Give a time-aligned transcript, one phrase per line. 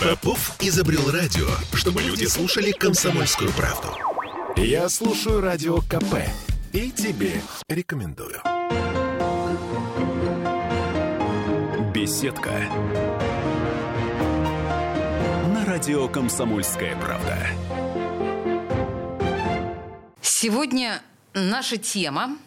[0.00, 3.88] Попов изобрел радио, чтобы люди слушали комсомольскую правду.
[4.56, 6.14] Я слушаю радио КП
[6.72, 8.40] и тебе рекомендую.
[11.92, 12.50] Беседка.
[15.52, 17.36] На радио «Комсомольская правда».
[20.22, 21.02] Сегодня
[21.34, 22.38] наша тема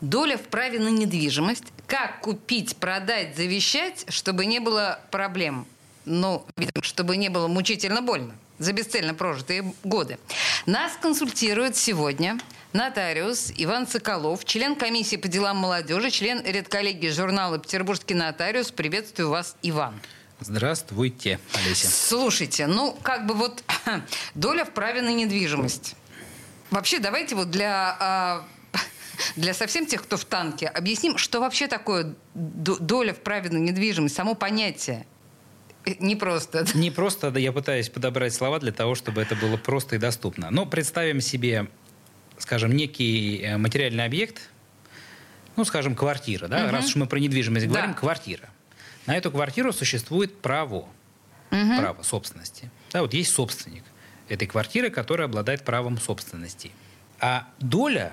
[0.00, 1.72] Доля в праве на недвижимость.
[1.86, 5.64] Как купить, продать, завещать, чтобы не было проблем.
[6.08, 6.46] Ну,
[6.82, 10.18] чтобы не было мучительно больно за бесцельно прожитые годы.
[10.66, 12.38] Нас консультирует сегодня
[12.72, 18.70] нотариус Иван Соколов, член комиссии по делам молодежи, член редколлегии журнала «Петербургский нотариус».
[18.72, 20.00] Приветствую вас, Иван.
[20.40, 21.88] Здравствуйте, Олеся.
[21.88, 23.62] Слушайте, ну, как бы вот
[24.34, 25.94] доля в праве на недвижимость.
[26.70, 28.48] Вообще, давайте вот для а,
[29.36, 34.14] для совсем тех, кто в танке, объясним, что вообще такое доля в праве на недвижимость,
[34.14, 35.06] само понятие.
[36.00, 36.66] Не просто.
[36.74, 40.50] Не просто, да, я пытаюсь подобрать слова для того, чтобы это было просто и доступно.
[40.50, 41.68] Но представим себе,
[42.38, 44.50] скажем, некий э, материальный объект,
[45.56, 46.72] ну, скажем, квартира, да, угу.
[46.72, 47.74] раз уж мы про недвижимость да.
[47.74, 48.48] говорим, квартира.
[49.06, 50.88] На эту квартиру существует право,
[51.50, 51.76] угу.
[51.78, 52.70] право собственности.
[52.92, 53.84] Да, вот есть собственник
[54.28, 56.70] этой квартиры, который обладает правом собственности.
[57.18, 58.12] А доля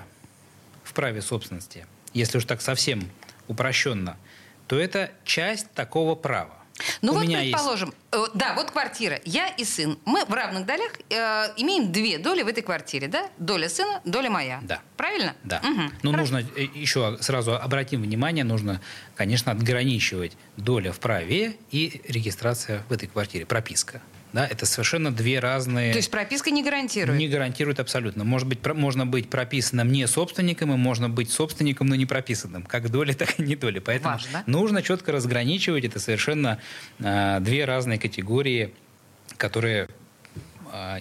[0.82, 3.08] в праве собственности, если уж так совсем
[3.48, 4.16] упрощенно,
[4.66, 6.54] то это часть такого права.
[7.02, 7.98] Ну У вот, предположим, есть...
[8.12, 9.20] Э, да, вот квартира.
[9.24, 9.98] Я и сын.
[10.04, 11.14] Мы в равных долях э,
[11.56, 13.28] имеем две доли в этой квартире, да?
[13.38, 14.60] Доля сына, доля моя.
[14.62, 14.80] Да.
[14.96, 15.34] Правильно?
[15.44, 15.60] Да.
[15.62, 15.82] Угу.
[16.02, 16.34] Но Хорошо.
[16.34, 18.80] нужно э, еще сразу обратим внимание, нужно,
[19.14, 24.02] конечно, отграничивать доля в праве и регистрация в этой квартире, прописка.
[24.32, 25.92] Да, это совершенно две разные...
[25.92, 27.18] То есть прописка не гарантирует?
[27.18, 28.24] Не гарантирует абсолютно.
[28.24, 32.62] Может быть, про, можно быть прописанным не собственником, и можно быть собственником, но не прописанным.
[32.62, 33.80] Как доля, так и не доля.
[33.80, 34.42] Поэтому Важно.
[34.46, 35.84] нужно четко разграничивать.
[35.84, 36.58] Это совершенно
[36.98, 38.74] э, две разные категории,
[39.36, 39.88] которые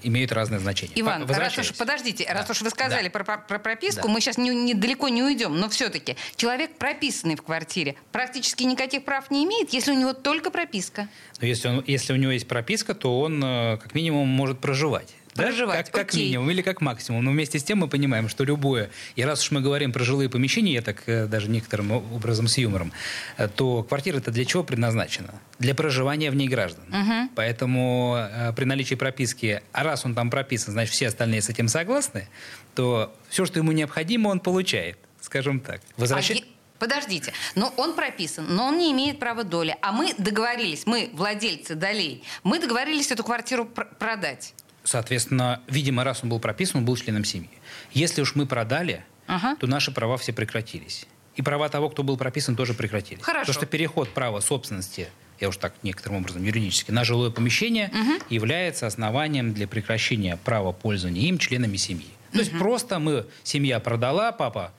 [0.04, 1.00] имеют разное значение.
[1.00, 2.34] Иван, раз уж, подождите, да.
[2.34, 3.24] раз уж вы сказали да.
[3.24, 4.14] про, про прописку, да.
[4.14, 9.06] мы сейчас не, не, далеко не уйдем, но все-таки человек, прописанный в квартире, практически никаких
[9.06, 11.08] прав не имеет, если у него только прописка.
[11.42, 15.14] Но если, он, если у него есть прописка, то он э, как минимум может проживать
[15.36, 15.86] проживать.
[15.86, 15.92] Да?
[15.92, 17.24] Как, как минимум или как максимум.
[17.24, 20.30] Но вместе с тем мы понимаем, что любое, и раз уж мы говорим про жилые
[20.30, 22.92] помещения, я так э, даже некоторым образом с юмором,
[23.38, 25.34] э, то квартира это для чего предназначена?
[25.60, 26.86] Для проживания в ней граждан.
[26.90, 27.30] Угу.
[27.36, 31.68] Поэтому э, при наличии прописки, а раз он там прописан, значит все остальные с этим
[31.68, 32.28] согласны,
[32.74, 34.98] то все, что ему необходимо, он получает.
[35.22, 35.82] Скажем так.
[35.98, 36.32] Возвращ...
[36.32, 36.36] А
[36.78, 39.78] Подождите, но он прописан, но он не имеет права доли.
[39.82, 44.54] А мы договорились, мы, владельцы долей, мы договорились эту квартиру пр- продать.
[44.86, 47.50] Соответственно, видимо, раз он был прописан, он был членом семьи.
[47.92, 49.56] Если уж мы продали, ага.
[49.56, 51.08] то наши права все прекратились.
[51.36, 53.24] И права того, кто был прописан, тоже прекратились.
[53.24, 53.48] Хорошо.
[53.48, 55.10] Потому что переход права собственности,
[55.40, 58.24] я уж так некоторым образом юридически, на жилое помещение угу.
[58.30, 62.08] является основанием для прекращения права пользования им членами семьи.
[62.32, 62.40] То угу.
[62.40, 64.72] есть просто мы, семья продала, папа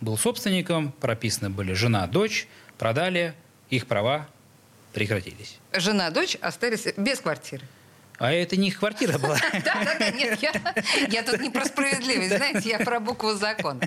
[0.00, 2.46] был собственником, прописаны были жена, дочь,
[2.78, 3.34] продали,
[3.68, 4.28] их права
[4.92, 5.58] прекратились.
[5.72, 7.66] Жена, дочь остались без квартиры.
[8.20, 9.38] А это не их квартира была.
[9.64, 10.38] Да, да, нет,
[11.08, 13.80] я тут не про справедливость, знаете, я про букву закона.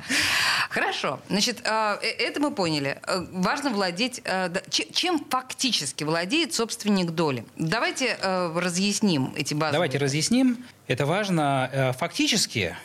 [0.70, 3.00] Хорошо, значит, а, э, это мы поняли.
[3.06, 4.22] Э, важно владеть...
[4.26, 7.46] Э, чем фактически владеет собственник доли?
[7.58, 9.74] Давайте разъясним эти базы.
[9.74, 10.66] Давайте разъясним.
[10.88, 11.94] Это важно.
[12.00, 12.76] Фактически,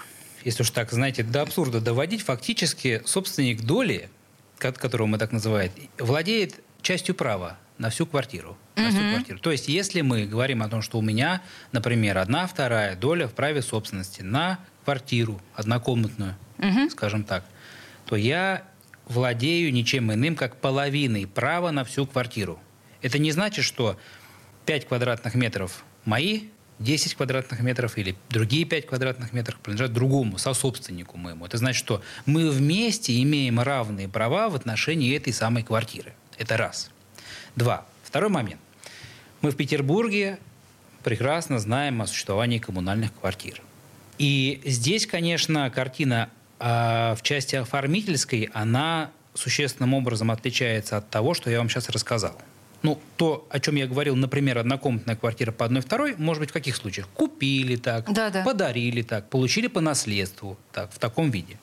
[0.45, 4.11] если уж так, знаете, до абсурда доводить, фактически собственник доли,
[4.59, 8.59] которого мы так называем, владеет частью права на всю квартиру.
[8.83, 9.39] На всю квартиру.
[9.39, 13.33] То есть, если мы говорим о том, что у меня, например, одна вторая доля в
[13.33, 16.37] праве собственности на квартиру однокомнатную,
[16.91, 17.45] скажем так,
[18.07, 18.63] то я
[19.07, 22.61] владею ничем иным, как половиной права на всю квартиру.
[23.03, 23.99] Это не значит, что
[24.67, 31.17] 5 квадратных метров мои, 10 квадратных метров или другие 5 квадратных метров принадлежат другому, сособственнику
[31.17, 31.47] моему.
[31.47, 36.15] Это значит, что мы вместе имеем равные права в отношении этой самой квартиры.
[36.39, 36.91] Это раз.
[37.57, 37.87] Два.
[38.05, 38.61] Второй момент.
[39.41, 40.39] Мы в Петербурге
[41.05, 43.63] прекрасно знаем о существовании коммунальных квартир.
[44.19, 51.51] И здесь, конечно, картина э, в части оформительской, она существенным образом отличается от того, что
[51.51, 52.37] я вам сейчас рассказал.
[52.83, 56.53] Ну, то, о чем я говорил, например, однокомнатная квартира по одной второй, может быть, в
[56.53, 57.09] каких случаях?
[57.09, 58.43] Купили так, да, да.
[58.43, 61.59] подарили так, получили по наследству так, в таком виде.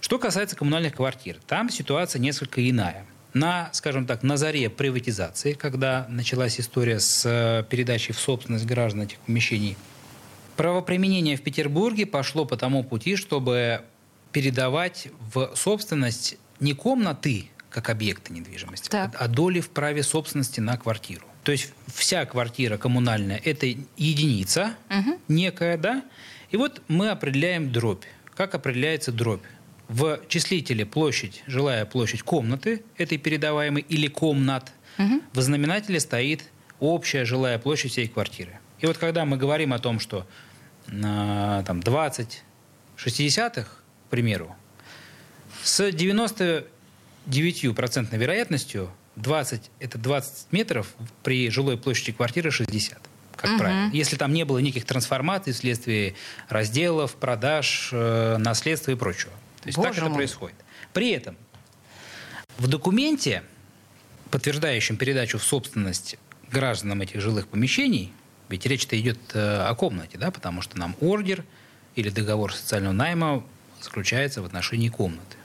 [0.00, 6.06] Что касается коммунальных квартир, там ситуация несколько иная на, скажем так, на заре приватизации, когда
[6.08, 9.76] началась история с э, передачей в собственность граждан этих помещений,
[10.56, 13.82] правоприменение в Петербурге пошло по тому пути, чтобы
[14.32, 19.16] передавать в собственность не комнаты, как объекты недвижимости, так.
[19.18, 21.26] а доли в праве собственности на квартиру.
[21.44, 25.18] То есть вся квартира коммунальная– это единица угу.
[25.28, 26.04] некая, да?
[26.50, 28.04] И вот мы определяем дробь.
[28.36, 29.42] Как определяется дробь?
[29.92, 35.20] В числителе площадь, жилая площадь комнаты этой передаваемой или комнат, угу.
[35.34, 36.44] в знаменателе стоит
[36.80, 38.58] общая жилая площадь всей квартиры.
[38.80, 40.26] И вот когда мы говорим о том, что
[40.86, 42.42] э, там 20
[42.96, 44.56] 60-х, к примеру,
[45.62, 46.66] с 99%
[48.16, 52.98] вероятностью 20 это 20 метров при жилой площади квартиры 60
[53.36, 53.58] как угу.
[53.58, 53.90] правило.
[53.92, 56.14] Если там не было никаких трансформаций вследствие
[56.48, 59.32] разделов, продаж, э, наследства и прочего.
[59.62, 60.16] То есть Боже так это мой.
[60.16, 60.56] происходит.
[60.92, 61.36] При этом
[62.58, 63.42] в документе,
[64.30, 66.16] подтверждающем передачу в собственность
[66.50, 68.12] гражданам этих жилых помещений,
[68.48, 71.44] ведь речь-то идет э, о комнате, да, потому что нам ордер
[71.94, 73.44] или договор социального найма
[73.80, 75.36] заключается в отношении комнаты.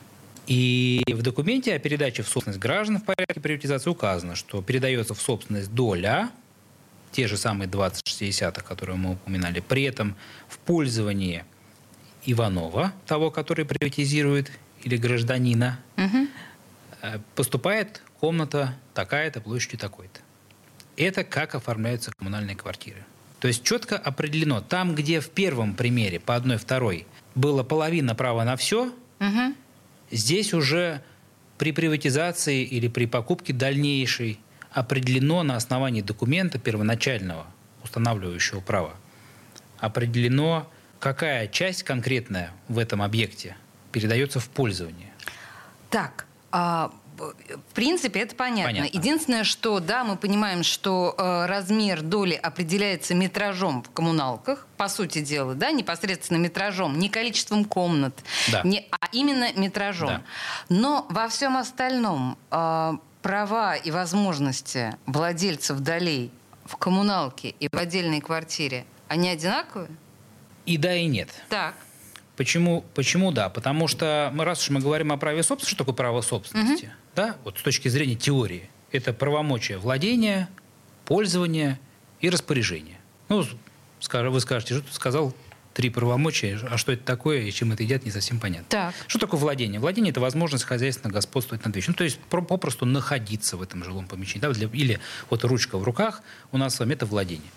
[0.47, 5.21] И в документе о передаче в собственность граждан в порядке приватизации указано, что передается в
[5.21, 6.31] собственность доля,
[7.11, 10.15] те же самые 20 60 которые мы упоминали, при этом
[10.47, 11.43] в пользовании
[12.27, 14.51] Иванова, того, который приватизирует,
[14.83, 16.27] или гражданина, угу.
[17.35, 20.19] поступает комната такая-то площадью такой-то.
[20.97, 23.03] Это как оформляются коммунальные квартиры.
[23.39, 28.43] То есть четко определено, там, где в первом примере по одной второй было половина права
[28.43, 29.55] на все, угу.
[30.11, 31.01] здесь уже
[31.57, 34.39] при приватизации или при покупке дальнейшей
[34.71, 37.47] определено на основании документа первоначального,
[37.83, 38.95] устанавливающего право,
[39.79, 40.69] определено,
[40.99, 43.55] какая часть конкретная в этом объекте
[43.91, 45.11] передается в пользование.
[45.89, 48.79] Так, а в принципе, это понятно.
[48.79, 48.97] понятно.
[48.97, 55.21] Единственное, что, да, мы понимаем, что э, размер доли определяется метражом в коммуналках, по сути
[55.21, 58.13] дела, да, непосредственно метражом, не количеством комнат,
[58.51, 58.61] да.
[58.63, 60.09] не, а именно метражом.
[60.09, 60.21] Да.
[60.69, 66.31] Но во всем остальном э, права и возможности владельцев долей
[66.65, 69.89] в коммуналке и в отдельной квартире, они одинаковые?
[70.67, 71.29] И да, и нет.
[71.49, 71.73] Так.
[72.35, 73.49] Почему, почему да?
[73.49, 76.85] Потому что мы, раз уж мы говорим о праве собственности, что такое право собственности?
[76.85, 76.93] Угу.
[77.15, 77.35] Да?
[77.43, 78.69] Вот с точки зрения теории.
[78.91, 80.47] Это правомочия владения,
[81.05, 81.79] пользования
[82.21, 82.99] и распоряжения.
[83.29, 85.33] Ну, вы скажете, что ты сказал
[85.73, 88.65] три правомочия, а что это такое и чем это едят, не совсем понятно.
[88.69, 88.95] Так.
[89.07, 89.79] Что такое владение?
[89.79, 91.91] Владение– это возможность хозяйственно господствовать над вещью.
[91.91, 94.41] Ну, то есть попросту находиться в этом жилом помещении.
[94.41, 94.51] Да?
[94.73, 94.99] Или
[95.29, 96.21] вот ручка в руках
[96.51, 97.49] у нас с вами– это владение.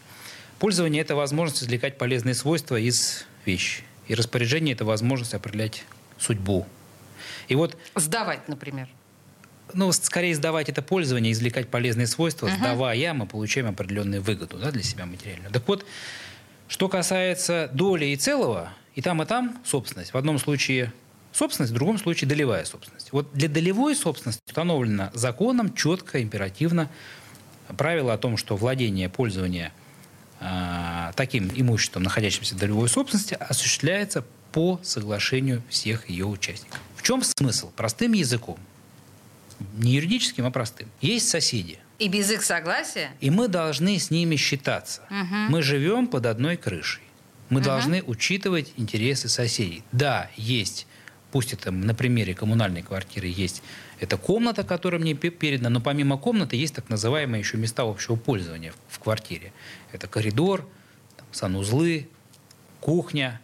[0.61, 3.83] Пользование– это возможность извлекать полезные свойства из вещи.
[4.09, 5.85] И распоряжение– это возможность определять
[6.19, 6.67] судьбу.
[7.49, 7.79] И вот...
[7.97, 8.87] Сдавать, например.
[9.73, 12.47] Ну, скорее сдавать это пользование, извлекать полезные свойства.
[12.47, 12.59] Uh-huh.
[12.59, 15.51] Сдавая, мы получаем определенную выгоду да, для себя материальную.
[15.51, 15.87] Так вот,
[16.69, 20.13] что касается доли и целого, и там, и там собственность.
[20.13, 20.93] В одном случае
[21.33, 23.13] собственность, в другом случае долевая собственность.
[23.13, 26.91] Вот для долевой собственности установлено законом четко, императивно
[27.79, 29.73] правило о том, что владение, пользование–
[31.17, 36.81] таким имуществом, находящимся в долевой собственности, осуществляется по соглашению всех ее участников.
[36.97, 37.71] В чем смысл?
[37.77, 38.59] Простым языком.
[39.77, 40.89] Не юридическим, а простым.
[41.01, 41.79] Есть соседи.
[41.99, 43.11] И без их согласия?
[43.21, 45.03] И мы должны с ними считаться.
[45.11, 45.35] Угу.
[45.51, 47.03] Мы живем под одной крышей.
[47.51, 47.67] Мы угу.
[47.67, 49.85] должны учитывать интересы соседей.
[49.93, 50.87] Да, есть,
[51.33, 53.63] пусть это на примере коммунальной квартиры есть
[54.01, 58.73] это комната, которая мне передана, но помимо комнаты есть так называемые еще места общего пользования
[58.89, 59.53] в квартире.
[59.93, 60.67] Это коридор,
[61.17, 62.09] там, санузлы,
[62.81, 63.41] кухня.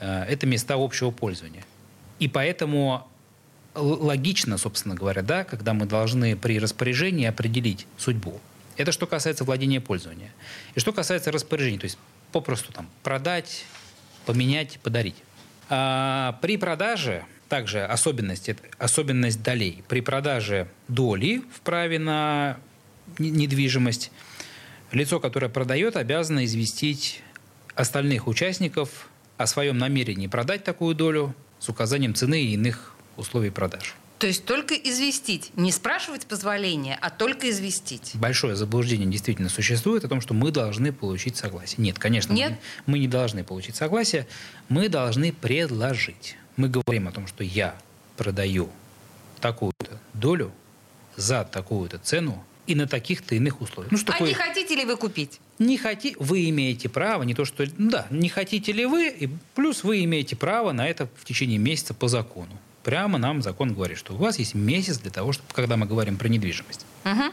[0.00, 1.64] Э, это места общего пользования.
[2.18, 3.06] И поэтому
[3.74, 8.40] логично, собственно говоря, да, когда мы должны при распоряжении определить судьбу.
[8.76, 10.32] Это что касается владения пользования.
[10.74, 11.98] И что касается распоряжения, то есть
[12.32, 13.64] попросту там продать,
[14.24, 15.16] поменять, подарить.
[15.70, 19.82] А при продаже также особенность, особенность долей.
[19.88, 22.58] При продаже доли в праве на
[23.18, 24.10] недвижимость
[24.92, 27.22] лицо, которое продает, обязано известить
[27.74, 33.92] остальных участников о своем намерении продать такую долю с указанием цены и иных условий продажи.
[34.20, 38.12] То есть только известить, не спрашивать позволения, а только известить.
[38.14, 41.76] Большое заблуждение действительно существует о том, что мы должны получить согласие.
[41.78, 42.52] Нет, конечно, Нет?
[42.86, 44.28] Мы, мы не должны получить согласие,
[44.68, 47.74] мы должны предложить мы говорим о том, что я
[48.18, 48.68] продаю
[49.40, 50.52] такую-то долю
[51.16, 53.90] за такую-то цену и на таких-то иных условиях.
[53.90, 54.28] Ну, что а такое...
[54.28, 55.40] не хотите ли вы купить?
[55.58, 59.84] Не хотите, вы имеете право, не то что, да, не хотите ли вы, и плюс
[59.84, 62.58] вы имеете право на это в течение месяца по закону.
[62.82, 66.16] Прямо нам закон говорит, что у вас есть месяц для того, чтобы, когда мы говорим
[66.16, 67.32] про недвижимость, угу.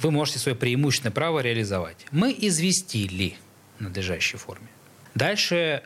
[0.00, 2.06] вы можете свое преимущественное право реализовать.
[2.10, 3.36] Мы известили
[3.78, 4.68] в надлежащей форме.
[5.14, 5.82] Дальше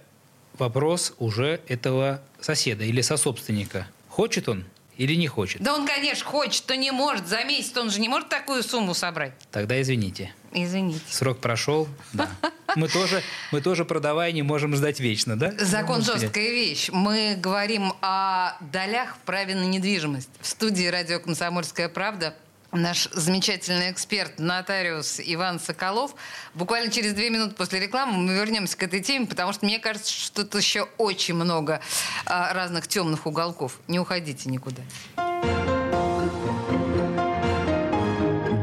[0.59, 3.89] вопрос уже этого соседа или сособственника.
[4.09, 4.65] Хочет он
[5.01, 5.63] или не хочет?
[5.63, 7.27] Да он, конечно, хочет, то не может.
[7.27, 9.33] За месяц он же не может такую сумму собрать.
[9.51, 10.35] Тогда извините.
[10.53, 11.01] Извините.
[11.09, 12.29] Срок прошел, да.
[12.77, 15.55] Мы тоже, мы тоже, продавая, не можем ждать вечно, да?
[15.59, 16.91] Закон жесткая вещь.
[16.93, 20.29] Мы говорим о долях в праве на недвижимость.
[20.39, 22.35] В студии радио «Комсомольская правда»
[22.73, 26.15] наш замечательный эксперт, нотариус Иван Соколов.
[26.55, 30.13] Буквально через две минуты после рекламы мы вернемся к этой теме, потому что мне кажется,
[30.13, 31.81] что тут еще очень много
[32.27, 33.81] а, разных темных уголков.
[33.89, 34.83] Не уходите никуда.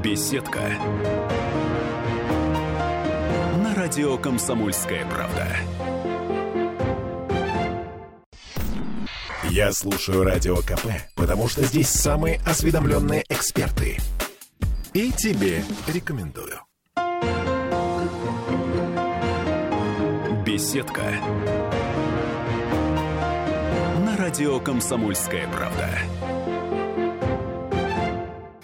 [0.04, 0.62] Беседка.
[3.58, 5.48] На радио «Комсомольская правда».
[9.50, 13.98] Я слушаю Радио КП, потому что здесь самые осведомленные эксперты.
[14.94, 16.60] И тебе рекомендую.
[20.46, 21.04] Беседка.
[24.06, 25.90] На радио «Комсомольская правда».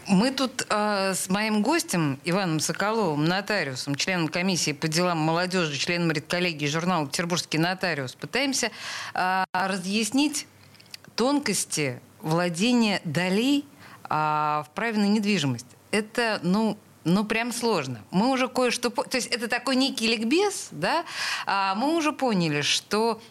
[0.07, 6.11] Мы тут э, с моим гостем Иваном Соколовым, нотариусом, членом комиссии по делам молодежи, членом
[6.11, 8.69] редколлегии журнала «Петербургский нотариус», пытаемся
[9.15, 10.45] э, разъяснить
[11.15, 13.65] тонкости владения долей
[14.03, 15.67] а, в праве недвижимость.
[15.91, 18.01] Это, ну, ну, прям сложно.
[18.11, 18.89] Мы уже кое-что...
[18.89, 21.03] То есть это такой некий ликбез, да?
[21.45, 23.21] А мы уже поняли, что,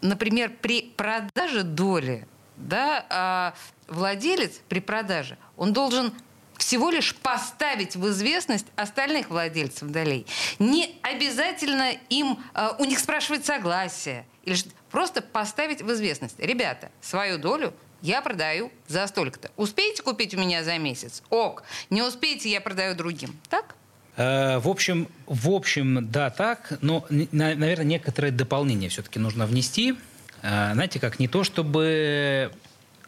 [0.00, 3.54] например, при продаже доли, да, а
[3.88, 6.12] владелец при продаже, он должен
[6.56, 10.26] всего лишь поставить в известность остальных владельцев долей.
[10.58, 14.26] Не обязательно им, а, у них спрашивать согласие.
[14.44, 14.56] Или
[14.94, 16.36] просто поставить в известность.
[16.38, 19.50] Ребята, свою долю я продаю за столько-то.
[19.56, 21.20] Успеете купить у меня за месяц?
[21.30, 21.64] Ок.
[21.90, 23.36] Не успеете, я продаю другим.
[23.50, 23.74] Так?
[24.16, 26.78] Э, в общем, в общем, да, так.
[26.80, 29.96] Но, наверное, некоторое дополнение все-таки нужно внести.
[30.42, 32.52] Э, знаете, как не то, чтобы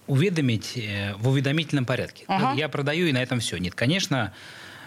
[0.09, 2.25] уведомить э, в уведомительном порядке.
[2.27, 2.55] Ага.
[2.59, 3.59] Я продаю, и на этом все.
[3.59, 4.35] Нет, конечно,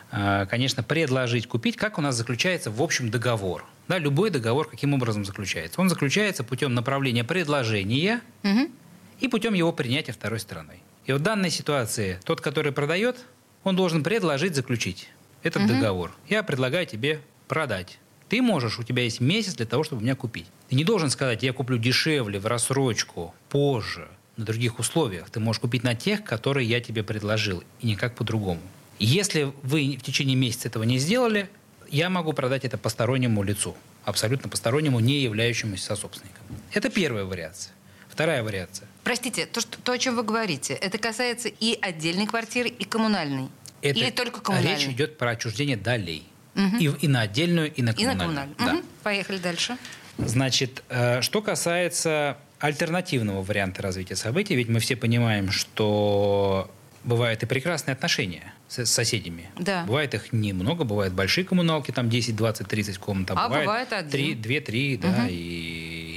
[0.09, 3.65] конечно, предложить купить, как у нас заключается в общем договор.
[3.87, 5.81] Да, любой договор каким образом заключается?
[5.81, 8.71] Он заключается путем направления предложения угу.
[9.19, 10.81] и путем его принятия второй стороной.
[11.05, 13.17] И в данной ситуации тот, который продает,
[13.63, 15.09] он должен предложить заключить
[15.43, 15.73] этот угу.
[15.73, 16.15] договор.
[16.27, 17.99] Я предлагаю тебе продать.
[18.29, 20.45] Ты можешь, у тебя есть месяц для того, чтобы меня купить.
[20.69, 25.31] Ты не должен сказать, я куплю дешевле, в рассрочку, позже, на других условиях.
[25.31, 28.61] Ты можешь купить на тех, которые я тебе предложил, и никак по-другому.
[28.99, 31.49] Если вы в течение месяца этого не сделали,
[31.89, 36.43] я могу продать это постороннему лицу, абсолютно постороннему, не являющемуся сособственником.
[36.73, 37.73] Это первая вариация.
[38.09, 38.87] Вторая вариация.
[39.03, 43.47] Простите, то, что, то, о чем вы говорите, это касается и отдельной квартиры, и коммунальной?
[43.81, 44.75] Это Или только коммунальной?
[44.75, 46.23] Речь идет про отчуждение долей.
[46.55, 46.77] Угу.
[46.79, 47.95] И, и на отдельную, и на коммунальную.
[47.95, 48.55] И на коммунальную.
[48.59, 48.73] Да.
[48.73, 48.83] Угу.
[49.03, 49.77] Поехали дальше.
[50.17, 56.69] Значит, э, что касается альтернативного варианта развития событий, ведь мы все понимаем, что
[57.03, 59.49] бывают и прекрасные отношения с, соседями.
[59.57, 59.83] Да.
[59.85, 63.31] Бывает их немного, бывают большие коммуналки, там 10, 20, 30 комнат.
[63.31, 65.01] А, а бывает, бывает 3, 2, 3, угу.
[65.01, 65.33] да, и,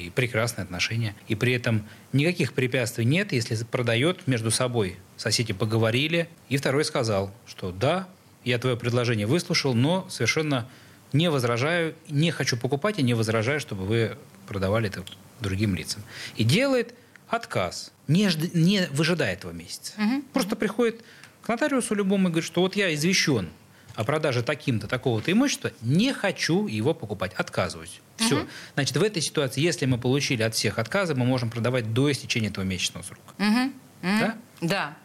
[0.06, 1.14] и прекрасные отношения.
[1.28, 4.96] И при этом никаких препятствий нет, если продает между собой.
[5.16, 8.08] Соседи поговорили, и второй сказал, что да,
[8.44, 10.68] я твое предложение выслушал, но совершенно
[11.12, 14.16] не возражаю, не хочу покупать и не возражаю, чтобы вы
[14.48, 15.04] продавали это
[15.40, 16.02] другим лицам.
[16.36, 16.94] И делает
[17.32, 18.54] отказ, не, жд...
[18.54, 19.92] не выжидая этого месяца.
[19.96, 20.22] Угу.
[20.32, 21.02] Просто приходит
[21.42, 23.50] к нотариусу любому и говорит, что вот я извещен
[23.94, 28.00] о продаже таким-то, такого-то имущества, не хочу его покупать, отказываюсь.
[28.16, 28.40] Все.
[28.40, 28.48] Угу.
[28.74, 32.48] Значит, в этой ситуации, если мы получили от всех отказы, мы можем продавать до истечения
[32.48, 33.22] этого месячного срока.
[33.38, 33.62] Угу.
[34.02, 34.20] Угу.
[34.20, 34.36] Да?
[34.60, 34.96] Да.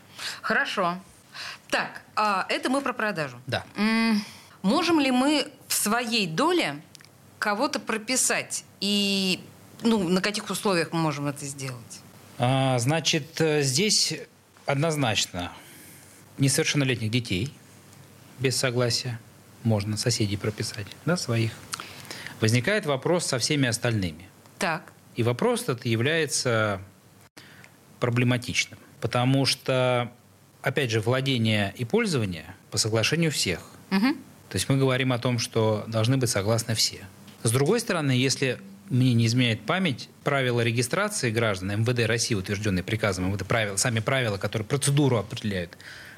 [0.41, 0.97] Хорошо.
[1.69, 3.39] Так, а это мы про продажу.
[3.47, 3.65] Да.
[4.61, 6.81] Можем ли мы в своей доле
[7.39, 8.63] кого-то прописать?
[8.81, 9.39] И
[9.83, 12.01] ну, на каких условиях мы можем это сделать?
[12.37, 14.13] А, значит, э, здесь
[14.65, 15.51] однозначно
[16.37, 17.51] несовершеннолетних детей
[18.39, 19.19] без согласия
[19.63, 21.51] можно соседей прописать, да, своих.
[22.39, 24.29] Возникает вопрос со всеми остальными.
[24.59, 24.93] Так.
[25.15, 26.79] И вопрос этот является
[27.99, 30.11] проблематичным, потому что,
[30.61, 33.59] опять же, владение и пользование по соглашению всех.
[33.89, 34.13] Угу.
[34.49, 37.03] То есть мы говорим о том, что должны быть согласны все.
[37.41, 43.31] С другой стороны, если мне не изменяет память, правила регистрации граждан МВД России, утвержденные приказом
[43.31, 45.77] МВД, правила, сами правила, которые процедуру определяют,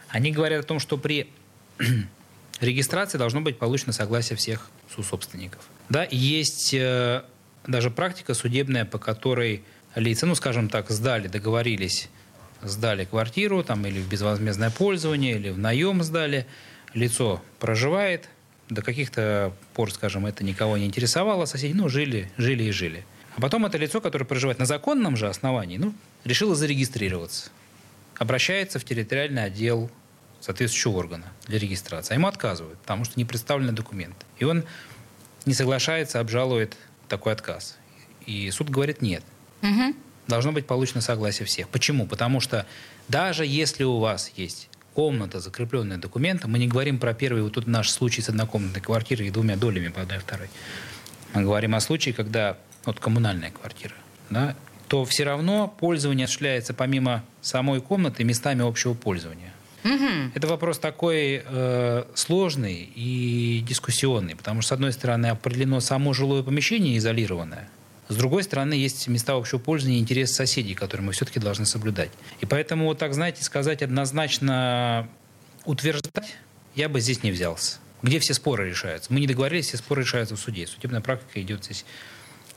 [0.10, 1.30] они говорят о том, что при
[2.60, 5.62] регистрации должно быть получено согласие всех сусобственников.
[5.90, 7.24] Да, есть э,
[7.66, 9.64] даже практика судебная, по которой
[9.96, 12.10] лица, ну, скажем так, сдали, договорились,
[12.62, 16.46] сдали квартиру там, или в безвозмездное пользование, или в наем сдали,
[16.94, 18.30] лицо проживает,
[18.70, 23.06] до каких-то пор, скажем, это никого не интересовало, соседи, ну, жили, жили и жили.
[23.36, 27.52] А потом это лицо, которое проживает на законном же основании, ну, решило зарегистрироваться.
[28.18, 29.90] обращается в территориальный отдел
[30.42, 32.14] соответствующего органа для регистрации.
[32.14, 34.26] А ему отказывают, потому что не представлены документы.
[34.40, 34.66] И он
[35.46, 36.76] не соглашается, обжалует
[37.08, 37.78] такой отказ.
[38.26, 39.24] И суд говорит нет.
[39.62, 39.96] Угу.
[40.28, 41.70] Должно быть получено согласие всех.
[41.70, 42.08] Почему?
[42.08, 42.66] Потому что
[43.08, 47.68] даже если у вас есть комната, закрепленная документом, мы не говорим про первый, вот тут
[47.68, 50.50] наш случай с однокомнатной квартирой и двумя долями по одной и второй.
[51.34, 53.94] Мы говорим о случае, когда вот коммунальная квартира,
[54.30, 54.56] да,
[54.88, 59.54] то все равно пользование осуществляется помимо самой комнаты местами общего пользования.
[59.84, 60.32] Угу.
[60.36, 66.44] Это вопрос такой э, сложный и дискуссионный, потому что, с одной стороны, определено само жилое
[66.44, 67.70] помещение изолированное,
[68.10, 72.10] с другой стороны, есть места общего пользования и интересы соседей, которые мы все-таки должны соблюдать.
[72.42, 75.08] И поэтому, вот так, знаете, сказать однозначно,
[75.64, 76.36] утверждать,
[76.74, 77.78] я бы здесь не взялся.
[78.02, 79.14] Где все споры решаются?
[79.14, 80.66] Мы не договорились, все споры решаются в суде.
[80.66, 81.86] Судебная практика идет здесь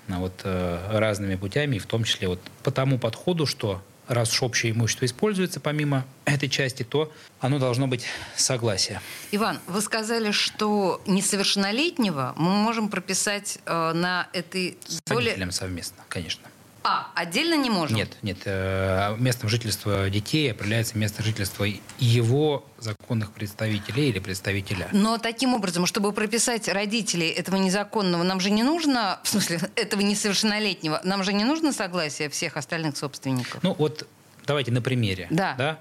[0.09, 4.42] ну, вот, э, разными путями, в том числе вот по тому подходу, что раз уж
[4.42, 8.04] общее имущество используется помимо этой части, то оно должно быть
[8.37, 9.00] согласие.
[9.30, 15.50] Иван, вы сказали, что несовершеннолетнего мы можем прописать э, на этой С доле...
[15.50, 16.49] совместно, конечно.
[16.84, 17.96] А, отдельно не можем?
[17.96, 18.38] Нет, нет.
[18.44, 21.66] э, Местом жительства детей определяется место жительства
[21.98, 24.88] его законных представителей или представителя.
[24.92, 30.00] Но таким образом, чтобы прописать родителей этого незаконного, нам же не нужно, в смысле, этого
[30.00, 33.62] несовершеннолетнего, нам же не нужно согласие всех остальных собственников.
[33.62, 34.06] Ну вот
[34.46, 35.28] давайте на примере.
[35.30, 35.78] Да.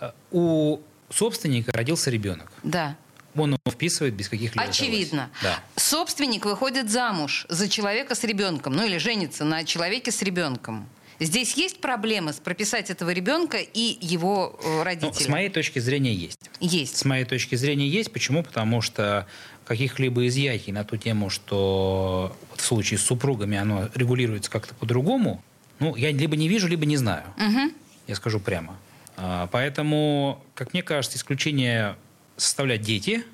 [0.00, 2.50] Э, У собственника родился ребенок.
[2.62, 2.96] Да.
[3.42, 5.30] Он его вписывает без каких-либо Очевидно.
[5.42, 5.60] Да.
[5.76, 10.88] Собственник выходит замуж за человека с ребенком, ну или женится на человеке с ребенком.
[11.20, 15.24] Здесь есть проблемы с прописать этого ребенка и его э, Ну, родителей?
[15.24, 16.38] с моей точки зрения есть.
[16.60, 16.96] Есть.
[16.98, 18.12] С моей точки зрения есть.
[18.12, 18.44] Почему?
[18.44, 19.26] Потому что
[19.66, 25.42] каких-либо изъятий на ту тему, что в случае с супругами оно регулируется как-то по-другому,
[25.80, 27.24] ну, я либо не вижу, либо не знаю.
[27.36, 27.72] Мгм.
[28.06, 28.76] Я скажу прямо.
[29.16, 31.96] А, Поэтому, как мне кажется, исключение
[32.38, 33.24] составлять дети,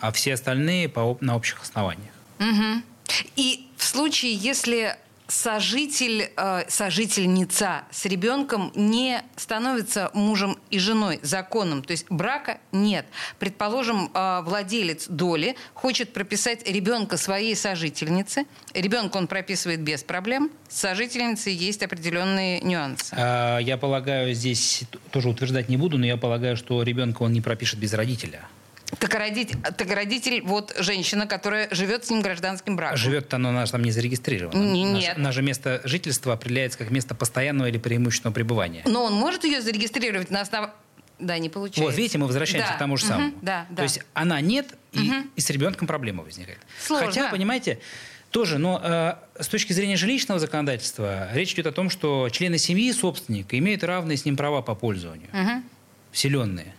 [0.00, 2.12] а все остальные по, на общих основаниях.
[2.38, 2.82] Мгм.
[3.36, 11.82] И в случае, если сожитель, э, сожительница с ребенком не становится мужем и женой законом,
[11.82, 13.06] то есть брака нет.
[13.38, 18.44] Предположим, э, владелец доли хочет прописать ребенка своей сожительнице.
[18.74, 20.50] Ребенка он прописывает без проблем.
[20.68, 23.14] С сожительницей есть определенные нюансы.
[23.16, 27.40] А, Я полагаю, здесь тоже утверждать не буду, но я полагаю, что ребенка он не
[27.40, 28.42] пропишет без родителя.
[28.98, 32.96] Так, родитель, так родитель, вот женщина, которая живет с ним гражданским браком.
[32.96, 33.90] Живет оно у нас там не
[34.84, 35.18] Наше- нет.
[35.18, 38.82] Наше место жительства определяется как место постоянного или преимущественного пребывания.
[38.86, 40.74] Но он может ее зарегистрировать на основании...
[41.18, 41.82] Да, не получается.
[41.84, 42.76] Вот, видите, мы возвращаемся Да.
[42.76, 43.32] к тому же самому.
[43.40, 43.76] Да, да.
[43.76, 45.30] То есть она нет, и, Мгм.
[45.36, 46.58] и с ребенком проблема возникает.
[46.80, 47.06] Сложно.
[47.06, 47.78] Хотя, понимаете,
[48.30, 52.92] тоже, но э, с точки зрения жилищного законодательства речь идет о том, что члены семьи
[52.92, 55.64] собственника имеют равные с ним права по пользованию, Мгм.
[56.10, 56.74] вселенные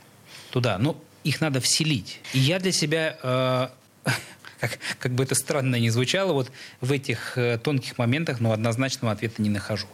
[0.51, 0.77] туда.
[0.77, 2.21] Но их надо вселить.
[2.33, 3.67] И я для себя, э,
[4.59, 9.11] как, как бы это странно ни звучало, вот в этих э, тонких моментах, но однозначного
[9.11, 9.87] ответа не нахожу.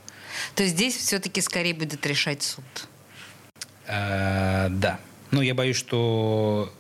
[0.56, 2.66] То есть здесь все-таки скорее будет решать суд.
[3.88, 5.00] Э, да.
[5.32, 6.74] Но я боюсь, что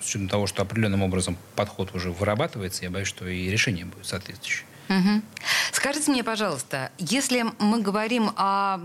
[0.00, 4.06] с учетом того, что определенным образом подход уже вырабатывается, я боюсь, что и решение будет
[4.06, 4.66] соответствующее.
[4.88, 5.22] Мгм.
[5.70, 8.80] Скажите мне, пожалуйста, если мы говорим о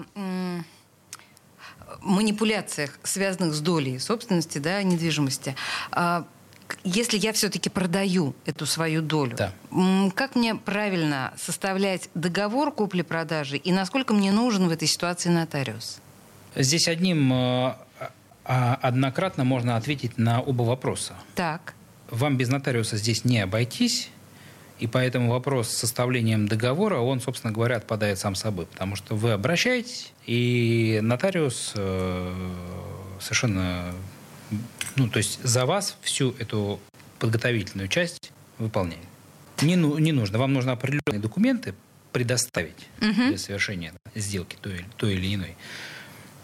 [2.01, 5.55] манипуляциях, связанных с долей собственности, да, недвижимости,
[5.91, 6.25] а,
[6.83, 9.53] если я все-таки продаю эту свою долю, Да.
[10.15, 15.99] как мне правильно составлять договор купли-продажи и насколько мне нужен в этой ситуации нотариус?
[16.55, 17.75] Здесь одним э,
[18.43, 21.13] а, однократно можно ответить на оба вопроса.
[21.35, 21.73] Так.
[22.09, 24.09] Вам без нотариуса здесь не обойтись,
[24.79, 29.31] и поэтому вопрос с составлением договора, он, собственно говоря, отпадает сам собой, потому что вы
[29.31, 32.33] обращаетесь, и нотариус э,
[33.19, 33.93] совершенно,
[34.95, 36.79] ну, то есть за вас всю эту
[37.19, 39.03] подготовительную часть выполняет.
[39.61, 41.73] Не, ну, не нужно, вам нужно определенные документы
[42.11, 43.29] предоставить Мгм.
[43.29, 45.55] для совершения сделки той, или- той или иной.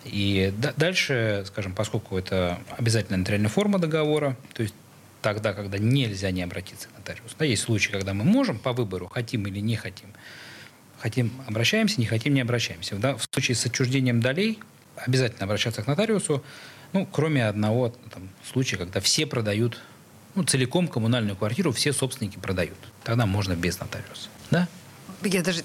[0.05, 4.75] И да- дальше, скажем, поскольку это обязательная нотариальная форма договора, то есть
[5.23, 7.35] тогда, когда нельзя не обратиться к нотариусу.
[7.39, 10.09] Да, есть случаи, когда мы можем по выбору, хотим или не хотим.
[10.99, 12.95] Хотим– обращаемся, не хотим– не обращаемся.
[12.97, 14.59] Да, в случае с отчуждением долей
[14.95, 16.43] обязательно обращаться к нотариусу,
[16.91, 19.81] ну, кроме одного там, случая, когда все продают,
[20.35, 22.77] ну, целиком коммунальную квартиру, все собственники продают.
[23.03, 24.29] Тогда можно без нотариуса.
[24.51, 24.67] Да?
[25.25, 25.63] Я даже...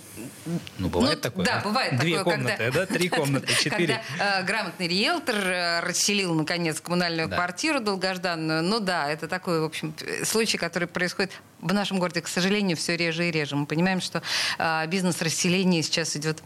[0.79, 1.45] Ну, бывает такое.
[1.45, 1.65] Да, а?
[1.65, 2.81] бывает Две такое, комнаты, когда...
[2.81, 2.87] да?
[2.87, 4.01] Три комнаты, четыре.
[4.19, 7.37] Когда э, грамотный риэлтор э, расселил, наконец, коммунальную Да.
[7.37, 8.63] квартиру долгожданную.
[8.63, 12.77] Ну да, это такой, в общем, э, случай, который происходит в нашем городе, к сожалению,
[12.77, 13.57] все реже и реже.
[13.57, 14.23] Мы понимаем, что
[14.59, 16.43] э, бизнес расселения сейчас идет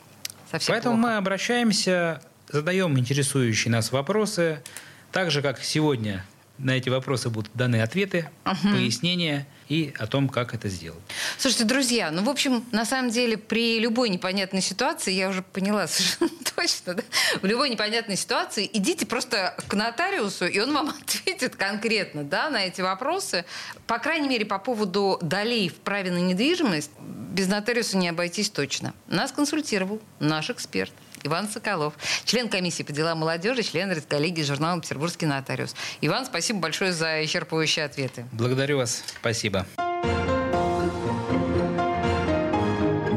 [0.50, 1.10] совсем Поэтому плохо.
[1.12, 2.20] мы обращаемся
[2.52, 4.62] задаем интересующие нас вопросы.
[5.10, 6.24] Так же, как сегодня
[6.62, 8.74] на эти вопросы будут даны ответы, угу.
[8.74, 11.00] пояснения и о том, как это сделать.
[11.38, 15.86] Слушайте, друзья, ну, в общем, на самом деле, при любой непонятной ситуации, я уже поняла
[15.88, 17.02] совершенно точно, да?
[17.40, 22.64] в любой непонятной ситуации идите просто к нотариусу, и он вам ответит конкретно да, на
[22.64, 23.44] эти вопросы.
[23.86, 28.94] По крайней мере, по поводу долей в праве на недвижимость, без нотариуса не обойтись точно.
[29.08, 30.92] Нас консультировал наш эксперт.
[31.24, 35.74] Иван Соколов, член комиссии по делам молодежи, член редколлегии журнала «Петербургский нотариус».
[36.00, 38.26] Иван, спасибо большое за исчерпывающие ответы.
[38.32, 39.02] Благодарю вас.
[39.20, 39.66] Спасибо.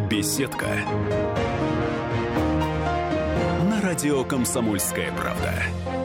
[0.10, 0.68] Беседка.
[3.70, 6.05] На радио «Комсомольская правда».